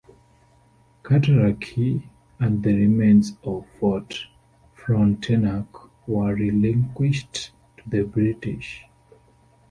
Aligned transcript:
Cataraqui 1.03 2.01
and 2.39 2.63
the 2.63 2.73
remains 2.73 3.37
of 3.43 3.67
Fort 3.79 4.25
Frontenac 4.73 5.67
were 6.07 6.33
relinquished 6.33 7.51
to 7.77 7.87
the 7.87 8.01
British. 8.01 8.87